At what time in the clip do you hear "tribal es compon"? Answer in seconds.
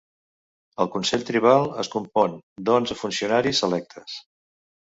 1.27-2.35